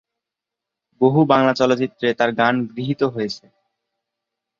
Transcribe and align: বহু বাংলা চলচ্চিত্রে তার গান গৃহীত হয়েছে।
বহু 1.01 1.19
বাংলা 1.25 1.53
চলচ্চিত্রে 1.53 2.07
তার 2.13 2.29
গান 2.31 2.55
গৃহীত 2.67 3.01
হয়েছে। 3.05 3.45